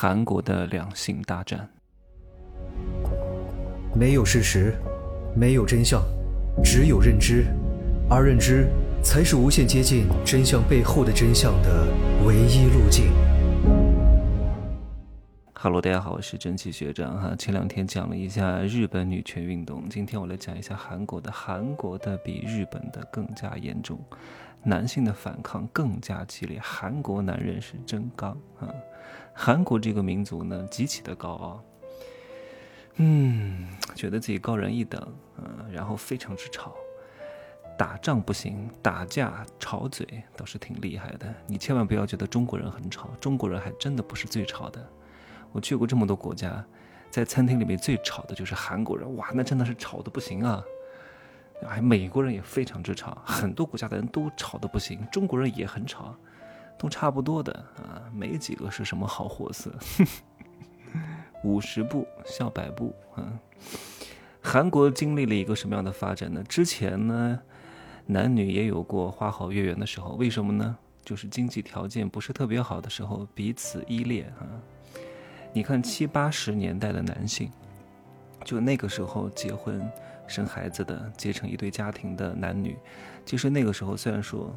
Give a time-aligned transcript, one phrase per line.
[0.00, 1.68] 韩国的两性大战。
[3.96, 4.72] 没有事实，
[5.34, 6.00] 没有真相，
[6.62, 7.44] 只有认知，
[8.08, 8.68] 而认知
[9.02, 11.84] 才是无限接近真相背后的真相的
[12.24, 13.06] 唯一路径。
[15.60, 17.34] Hello，大家好，我是蒸汽学长哈。
[17.34, 21.32] 前两天讲了一下日本女权运动，今天我来讲一下韩国的。
[21.32, 23.98] 韩国的比日本的更加严重，
[24.62, 26.60] 男性的反抗更加激烈。
[26.62, 28.72] 韩国男人是真刚啊！
[29.34, 31.64] 韩国这个民族呢，极其的高傲，
[32.94, 36.72] 嗯，觉得自己高人一等，嗯，然后非常之吵，
[37.76, 41.34] 打仗不行，打架吵嘴倒是挺厉害的。
[41.48, 44.88] 你千万不要觉得中国人很吵，中国人还真的不是最吵的。
[45.52, 46.64] 我去过这么多国家，
[47.10, 50.62] 在餐厅里面最吵的就是韩国人，哇，那真的是吵的不行啊！
[51.66, 56.14] 哎，美国人也非常之吵，很多国家的人都吵的不行，中国人也很吵，
[56.78, 59.72] 都差不多的啊，没几个是什么好货色。
[61.44, 63.32] 五十步笑百步啊！
[64.40, 66.42] 韩国经历了一个什么样的发展呢？
[66.44, 67.40] 之前呢，
[68.06, 70.76] 男女也有过花好月圆的时候，为什么呢？
[71.04, 74.46] 就是经济条件不是特别好的时候，彼此依恋啊。
[75.52, 77.50] 你看七八十年代的男性，
[78.44, 79.80] 就那个时候结婚
[80.26, 82.76] 生孩子的，结成一对家庭的男女，
[83.24, 84.54] 其实那个时候虽然说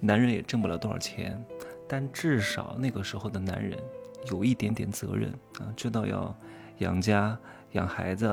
[0.00, 1.42] 男人也挣不了多少钱，
[1.88, 3.78] 但至少那个时候的男人
[4.30, 6.36] 有一点点责任啊，知道要
[6.78, 7.38] 养家
[7.72, 8.26] 养孩子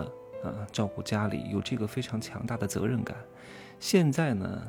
[0.44, 3.16] 啊，照顾家里，有这个非常强大的责任感。
[3.80, 4.62] 现在呢，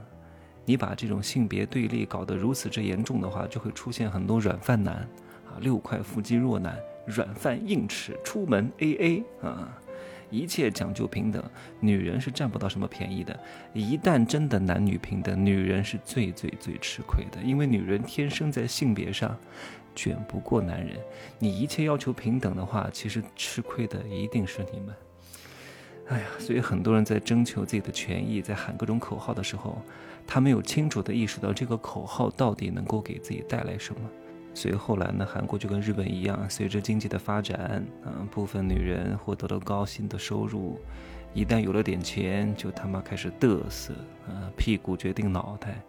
[0.64, 5.08] 你把这种性别对立搞得如此之严重的话，就会出现很多软饭男，
[5.61, 6.78] 六块腹肌弱男。
[7.06, 9.77] 软饭硬吃，出门 A A 啊，
[10.30, 11.42] 一切讲究平等，
[11.80, 13.36] 女人是占不到什么便宜的。
[13.72, 19.36] 一旦真的男女平等，女人是最最最吃亏的，因为女人天生在性别上
[19.97, 20.97] 卷不过男人。
[21.38, 24.94] 你一切要求平等的话，其实吃亏的一定是你们。
[26.08, 29.82] 哎呀，所以很多人在征求自己的权益，在喊各种口号的时候，
[30.28, 34.00] 他没有清楚的意识到这个口号到底能够给自己带来什么。
[34.53, 40.78] 所以后来呢，韩国就跟日本一样，随着经济的发展，嗯，部分女人获得了高薪的收入，
[41.33, 43.94] 一旦有了点钱，就他妈开始嘚瑟，
[44.27, 45.81] 啊，屁股决定脑袋，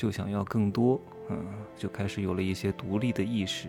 [0.00, 1.44] 就想要更多，嗯，
[1.76, 3.68] 就开始有了一些独立的意识，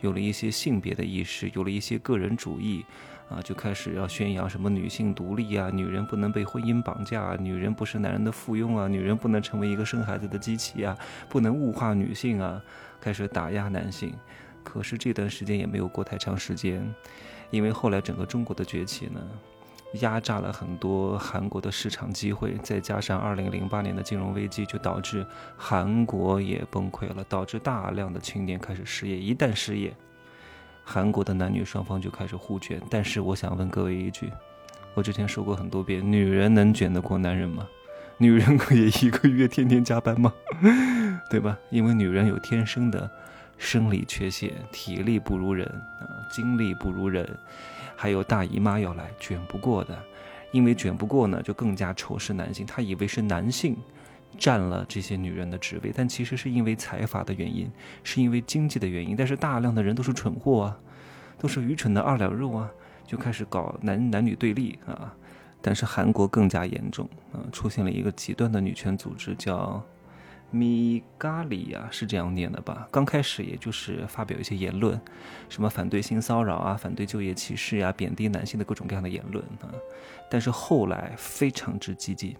[0.00, 2.84] 有了一些性别的意识，有了一些个人主义，
[3.28, 10.96] 啊，就开始要宣扬什么女性独立啊，女人不能被婚姻绑架啊，女人不是男人的附庸啊，女人不能成为一个生孩子的机器啊，
[11.28, 12.62] 不能物化女性啊。
[13.00, 14.14] 开始打压男性，
[14.62, 16.80] 可是这段时间也没有过太长时间，
[17.50, 19.20] 因为后来整个中国的崛起呢，
[20.00, 25.26] 压榨了很多韩国的市场机会，再加上二零零八年的金融危机，就导致
[25.56, 29.18] 韩国也崩溃了，导致大量的青年开始失业。
[29.18, 29.94] 一旦失业，
[30.82, 32.80] 韩国的男女双方就开始互卷。
[32.90, 34.32] 但是我想问各位一句，
[34.94, 37.66] 我之前说过很多遍，女人能卷得过男人吗？
[38.18, 40.32] 女人可以一个月天天加班吗？
[41.28, 41.58] 对吧？
[41.70, 43.10] 因为女人有天生的
[43.62, 45.64] 生理缺陷，体力不如人
[46.00, 47.24] 啊，精力不如人，
[47.94, 49.96] 还有大姨妈要来，卷不过的。
[50.50, 52.66] 因为卷不过呢，就更加仇视男性。
[52.66, 53.76] 他以为是男性
[54.36, 57.70] 占了这些女人的职位，但其实是因为财阀的原因，
[58.02, 59.14] 是因为经济的原因。
[59.14, 60.78] 但是大量的人都是蠢货啊，
[61.38, 62.68] 都是愚蠢的二两肉啊，
[63.06, 65.14] 就开始搞男男女对立啊。
[65.62, 69.80] 但是韩国更加严重啊，出现了一个极端的女权组织，叫
[70.52, 72.86] 米咖里呀，是这样念的吧？
[72.92, 75.00] 刚开始也就是发表一些言论，
[75.48, 79.72] 什么反对性骚扰啊，反对就业歧视呀，贬低男性的各种各样的言论啊。
[80.30, 82.36] 但是后来非常之激进，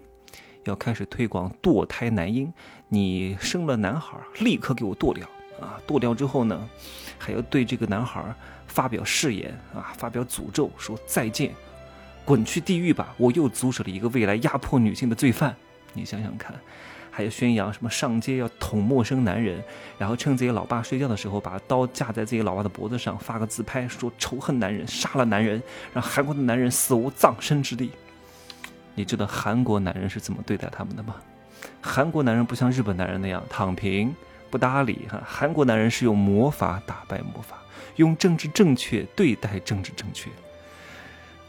[0.65, 2.53] 要开始推广堕胎男婴，
[2.89, 5.27] 你生了男孩立刻给我剁掉
[5.61, 5.81] 啊！
[5.87, 6.69] 剁掉之后呢，
[7.19, 8.23] 还要对这个男孩
[8.67, 11.53] 发表誓言啊，发表诅咒，说再见。
[12.25, 13.13] 滚去地狱吧！
[13.17, 15.57] 我又阻止了一个未来压迫女性的罪犯。
[15.93, 16.55] 你想想看，
[17.15, 19.63] 还要宣扬什么上街要捅陌生男人，
[19.99, 27.93] 然后趁自己老爸睡觉的时候，把刀架在自己老爸的脖子上，发个自拍，说仇恨男人，杀了男人，让韩国的男人死无葬身之地。
[28.95, 31.17] 你知道韩国男人是怎么对待他们的吗？
[31.81, 34.15] 韩国男人不像日本男人那样躺平
[34.51, 37.59] 不搭理哈，韩国男人是用魔法打败魔法，
[37.97, 40.31] 用政治正确对待政治正确。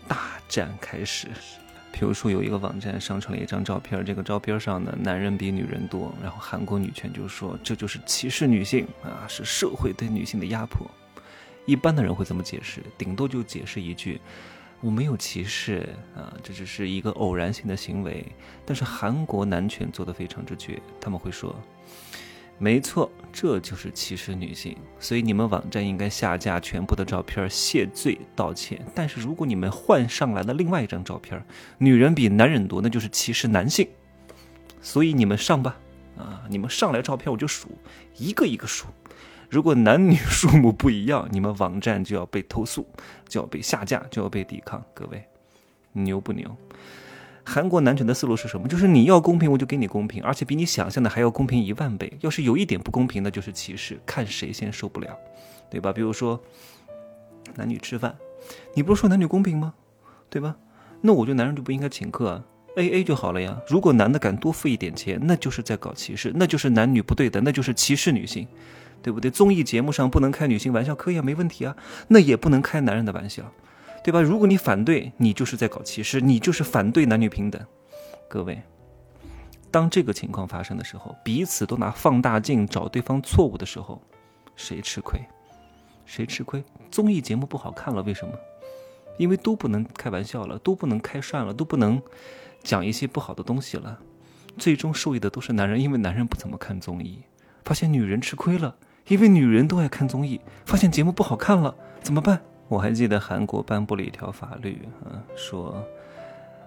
[0.08, 0.18] 大
[0.48, 1.30] 战开始，
[1.94, 10.90] 比如说有一个网站上传了一张照片，这个照片上呢，男人比女人多，然后韩国女权就说这就是歧视女性啊，是社会对女性的压迫。
[11.68, 12.82] 一般的人会怎么解释？
[12.98, 14.20] 顶多就解释一句，
[14.82, 18.26] 我没有歧视啊，这只是一个偶然性的行为。
[18.66, 21.56] 但是韩国男权做的非常之绝，他们会说，
[22.58, 24.78] 没错，这就是歧视女性。
[25.00, 28.80] 所以你们网站应该下架全部的照片，谢罪道歉。
[28.96, 31.44] 但是如果你们换上来了另外一张照片，
[31.78, 33.88] 女人比男人多，那就是歧视男性。
[34.82, 35.78] 所以你们上吧，
[36.18, 37.70] 啊，你们上来照片我就数，
[38.18, 38.86] 一个一个数。
[39.50, 42.88] 如果男女数目不一样，你们网站就要被投诉，
[43.28, 44.84] 就要被下架，就要被抵抗。
[44.94, 45.24] 各位，
[45.92, 46.56] 牛不牛？
[47.46, 48.68] 韩国男权的思路是什么？
[48.68, 52.12] 就是你要公平，我就给你公平，而且比你想象的还要公平一万倍。
[52.22, 55.18] 要是有一点不公平的，就是歧视，看谁先受不了，
[55.70, 55.92] 对吧？
[55.92, 56.42] 比如说
[57.56, 58.16] 男女吃饭，
[58.74, 59.74] 你不是说男女公平吗？
[60.30, 60.56] 对吧？
[61.02, 62.44] 那我觉得男人就不应该请客啊
[62.78, 63.62] ，A A 就好了呀。
[63.68, 68.48] 如果男的敢多付一点钱，那就是在搞歧视，那就是男女不对等，那就是歧视女性，
[69.02, 69.30] 对不对？
[69.30, 71.76] 综艺节目上不能开女性玩笑，可以啊，没问题啊。
[72.08, 73.52] 那也不能开男人的玩笑。
[74.04, 74.22] 对吧？
[74.22, 77.66] 如果你反对，你就是在搞歧视，你就是反对男女平等。
[78.28, 78.62] 各位，
[79.72, 84.02] 当这个情况发生的时候，彼此都拿放大镜找对方错误的时候，
[84.56, 85.20] 谁吃亏？
[86.06, 86.64] 谁吃亏？
[86.92, 88.34] 综艺节目不好看了，为什么？
[89.18, 92.02] 因为都不能开玩笑了，都不能开涮了，都不能
[92.62, 94.00] 讲一些不好的东西了。
[94.58, 97.22] 最终受益的都是男人，因为男人不怎么看综艺，
[97.64, 98.76] 发现女人吃亏了，
[99.08, 102.42] 因为女人都爱看综艺，发现节目不好看了，怎么办？
[102.70, 105.86] 我还记得韩国颁布了一条法律，啊，说，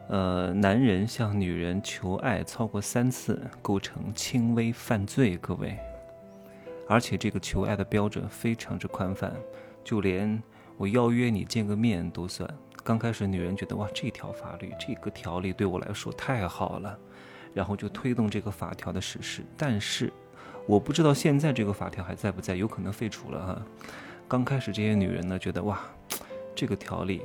[0.09, 5.37] 呃，男人向女人求爱超过三次构成轻微犯罪。
[5.39, 5.77] 各位，
[6.89, 9.33] 而且这个求爱的标准非常之宽泛，
[9.83, 10.41] 就连
[10.77, 12.49] 我邀约你见个面都算。
[12.85, 16.97] 刚开始女人觉得哇，这条法律这个条例对我来说太好了，
[17.53, 19.43] 然后就推动这个法条的实施。
[19.57, 20.13] 但是
[20.69, 23.63] 我不知道现在这个法条还在不在，有可能废除了哈。
[24.29, 25.81] 刚开始这些女人呢，觉得哇，
[26.55, 27.23] 这个条例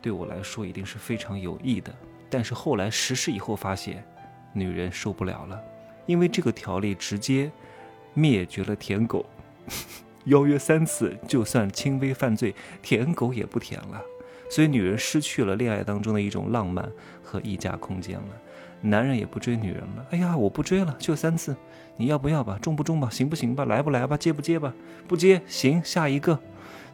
[0.00, 1.94] 对我来说一定是非常有益的。
[2.28, 4.04] 但是后来实施以后发现，
[4.52, 5.62] 女人受不了了，
[6.06, 7.50] 因为这个条例直接
[8.12, 9.24] 灭绝了舔狗，
[10.24, 14.02] 邀约三次就算轻微犯罪，舔狗也不舔了。
[14.50, 16.90] 所以女人失去了恋爱当中的一种浪漫
[17.22, 18.42] 和溢价空间了，
[18.82, 20.06] 男人也不追女人了。
[20.10, 21.56] 哎呀，我不追了，就三次。
[21.96, 22.58] 你要不要吧？
[22.60, 23.08] 中不中吧？
[23.10, 23.64] 行不行吧？
[23.64, 24.16] 来不来吧？
[24.16, 24.74] 接不接吧？
[25.06, 26.38] 不接，行，下一个，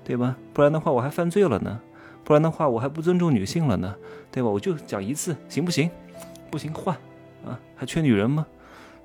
[0.05, 0.37] 对吧？
[0.53, 1.81] 不然的话我还犯罪了呢，
[2.25, 3.95] 不然的话我还不尊重女性了呢，
[4.31, 4.49] 对吧？
[4.49, 5.91] 我就讲一次，行不行？
[6.51, 6.95] 不行，换，
[7.47, 8.47] 啊，还缺女人吗？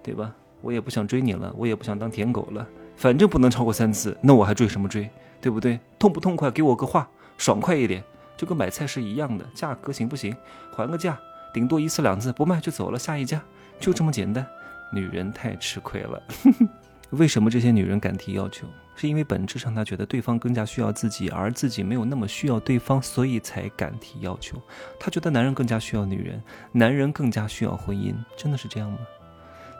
[0.01, 0.33] 对吧？
[0.61, 5.09] 我也不想追你了，我也不想当舔狗了，反正不能超过三次，那我还追什么追？
[5.39, 5.79] 对不对？
[5.99, 6.49] 痛不痛快？
[6.49, 7.07] 给我个话，
[7.37, 8.03] 爽快一点，
[8.37, 10.35] 就跟买菜是一样的，价格行不行？
[10.75, 11.19] 还个价，
[11.53, 13.41] 顶多一次两次不卖就走了，下一家，
[13.79, 14.45] 就这么简单。
[14.91, 16.21] 女人太吃亏了，
[17.11, 18.67] 为什么这些女人敢提要求？
[18.95, 24.61] 是因为本质上她觉得对方更加需要自己，而自己没有那么需要对方，所以才敢提要求。
[24.99, 26.41] 她觉得男人更加需要女人，
[26.71, 28.99] 男人更加需要婚姻，真的是这样吗？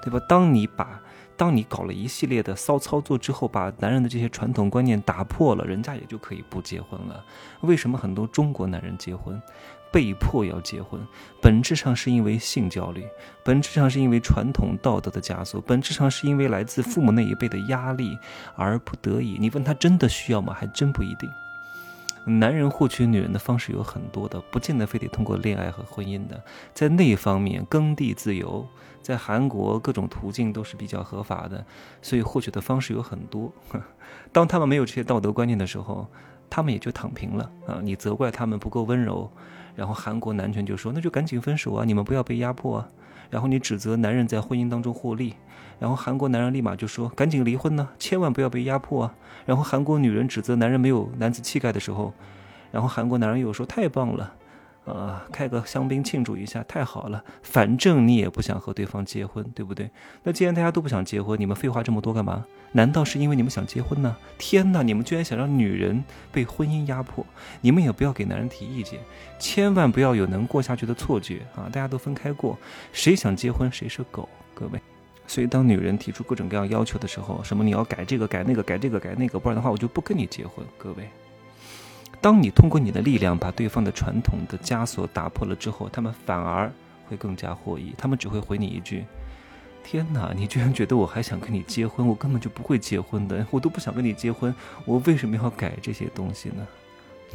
[0.04, 0.19] 对吧？
[0.28, 1.00] 当你把，
[1.38, 7.24] 当你搞了一系列的骚操作之后，把男人的这些传统观念打破了，人家也就可以不结婚了。
[7.62, 9.40] 为什么很多中国男人结婚？
[9.94, 11.00] 被迫要结婚，
[11.40, 13.06] 本质上是因为性焦虑，
[13.45, 18.18] 本质上是因为传统道德的枷锁，本质上是因为来自父母那一辈的压力
[18.56, 19.38] 而不得已。
[19.40, 20.51] 你问他真的需要吗？
[20.51, 21.30] 还真不一定。
[22.25, 26.42] 男人获取女人的方式有很多的，不见得非得通过恋爱和婚姻的。
[26.74, 28.68] 在那方面，耕地自由，
[29.01, 31.63] 在韩国各种途径都是比较合法的，
[32.01, 33.54] 所以获取的方式有很多。
[34.34, 36.07] 当他们没有这些道德观念的时候，
[36.50, 37.80] 他们也就躺平了啊！
[37.84, 39.30] 你责怪他们不够温柔。
[39.75, 41.83] 然后韩国男权就说：“那就赶紧分手啊！
[41.85, 42.87] 你们不要被压迫啊！”
[43.30, 45.33] 然后你指责男人在婚姻当中获利，
[45.80, 47.89] 然后韩国男人立马就说：“赶紧离婚呢！
[47.97, 49.15] 千万不要被压迫啊！”
[49.45, 52.13] 然后韩国女人指责男人没有男子气概的时候，
[52.71, 54.33] 然后韩国男人又说：“太棒了。”
[54.85, 57.23] 啊，开个香槟庆祝一下，太好了。
[57.42, 59.90] 反正你也不想和对方结婚，对不对？
[60.23, 62.45] 那既然大家都不想结婚，你们废话这么多干嘛？
[62.73, 64.16] 难道是因为你们想结婚呢？
[64.37, 67.25] 天哪，你们居然想让女人被婚姻压迫！
[67.61, 68.99] 你们也不要给男人提意见，
[69.40, 71.69] 千万不要有能过下去的错觉啊！
[71.71, 72.57] 大家都分开过，
[72.92, 74.81] 谁想结婚谁是狗，各位。
[75.25, 81.07] 所以当女人提出各种各样要求的时候，什么你要改这个改那个改这个改那个，不然的话我就不跟你结婚，各位。
[82.23, 86.71] 当你通过你的力量把对方的传统的枷锁打破了之后，他们反而
[87.06, 87.94] 会更加获益。
[87.97, 89.03] 他们只会回你一句
[89.83, 92.07] ：“天哪，你居然觉得我还想跟你结婚？
[92.07, 96.65] 我根本就不会结婚的，我都不想跟你结婚，我为什么要改这些东西呢？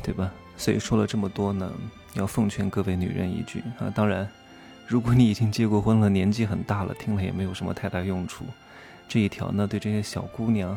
[0.02, 1.70] 对吧？”所以说了这么多呢，
[2.14, 4.26] 要奉劝各位女人一句啊，当然，
[4.86, 8.42] 如果你已经结过婚了，年纪很大了，听了也没有什么太大用处。
[9.06, 10.74] 这一条呢，对这些小姑娘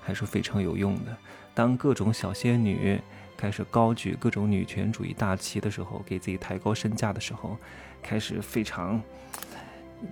[0.00, 1.16] 还是非常有用的。
[1.54, 3.00] 当各种小仙女。
[3.42, 7.56] 开始高举各种女权主义大旗的时候，给自己抬高身价的时候，
[8.00, 9.02] 开始非常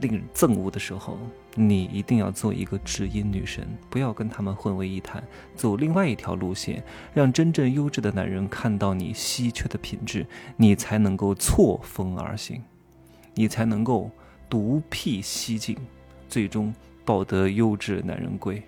[0.01, 1.17] 令人憎恶的时候，
[1.55, 5.23] 你一定要做一个知音女神，不要跟他们混为一谈，
[5.55, 6.83] 走另外一条路线，
[7.15, 12.61] 让真正优质的男人看到你稀缺的品质，你才能够错峰而行，
[13.35, 14.11] 你才能够
[14.49, 15.77] 独辟蹊径，
[16.29, 18.61] 最终抱得优质男人归。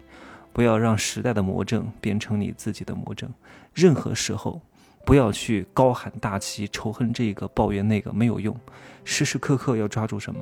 [0.52, 3.28] 不要让时代的魔怔变成你自己的魔怔，
[3.74, 4.60] 任何时候。
[5.04, 8.56] 不要去高喊大旗，仇恨这个，抱怨那个，没有用。
[9.02, 10.40] 时时刻刻要抓住什么？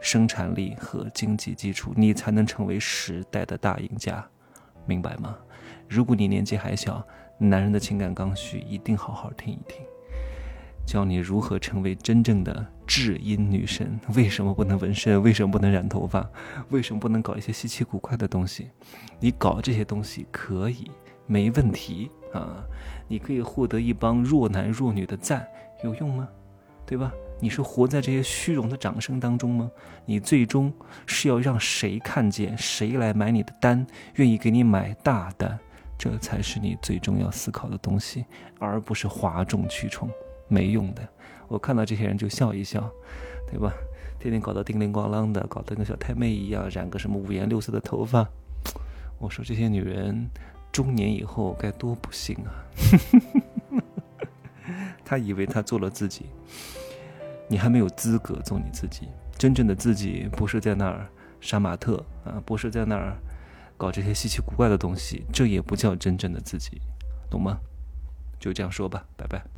[0.00, 4.24] 生产力和经济基础，你才能成为时代的大赢家，
[4.86, 5.36] 明白吗？
[5.88, 7.04] 如果你年纪还小，
[7.36, 9.84] 男人的情感刚需一定好好听一听，
[10.86, 13.98] 教你如何成为真正的至阴女神。
[14.14, 15.20] 为什么不能纹身？
[15.22, 16.26] 为什么不能染头发？
[16.70, 18.70] 为什么不能搞一些稀奇古怪的东西？
[19.18, 20.90] 你搞这些东西可以，
[21.26, 22.10] 没问题。
[22.32, 22.62] 啊，
[23.08, 25.46] 你可以获得一帮弱男弱女的赞，
[25.82, 26.28] 有用吗？
[26.84, 27.12] 对吧？
[27.40, 29.70] 你是活在这些虚荣的掌声当中吗？
[30.04, 30.72] 你最终
[31.06, 35.58] 是要让谁看见，谁来买你的单，愿意给你买大单，
[35.98, 38.24] 这才是你最终要思考的东西，
[38.58, 40.10] 而不是哗众取宠，
[40.48, 41.06] 没用的。
[41.48, 42.90] 我看到这些人就笑一笑，
[43.50, 43.72] 对吧？
[44.18, 48.28] 天天搞得叮铃咣啷的，搞得跟小太妹一样，染个什么五颜六色的头发。
[49.18, 50.28] 我说这些女人。
[50.72, 52.52] 中年以后该多不幸啊！
[55.06, 56.26] 他以为他做了自己，
[57.48, 59.08] 你还没有资格做你自己。
[59.38, 61.08] 真正的自己不是在那儿
[61.40, 63.16] 杀马特啊，不是在那儿
[63.78, 66.78] 搞这些稀奇古怪的东西，这也不叫真正的自己，
[67.30, 67.58] 懂吗？
[68.38, 69.46] 就这样说吧，拜拜。